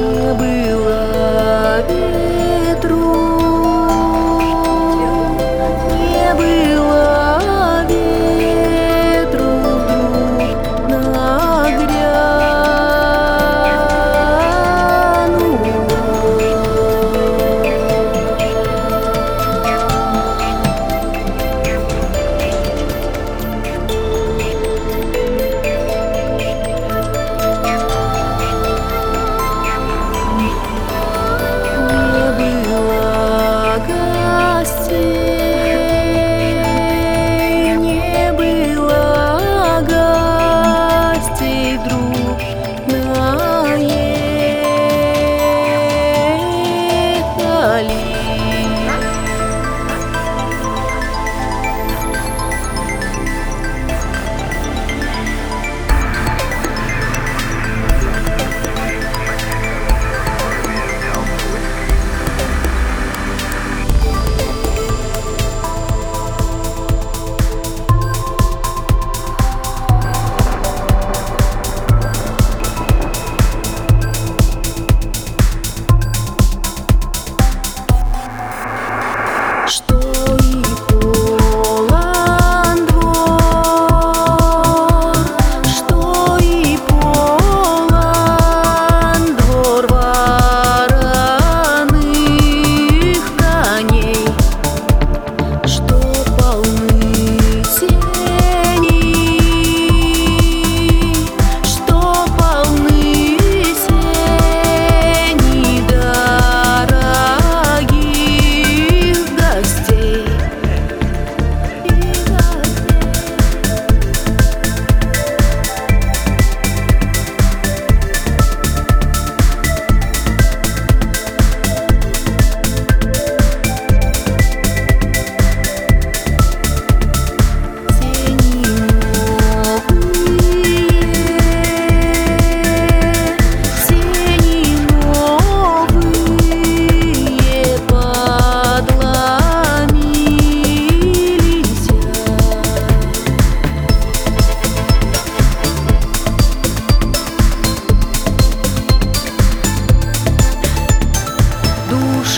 [0.00, 0.59] Baby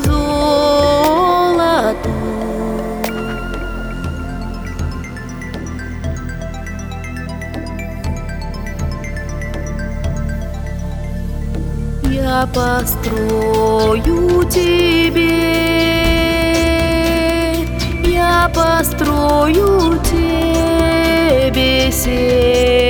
[12.45, 15.31] Я построю тебе,
[18.03, 22.84] я построю тебе себе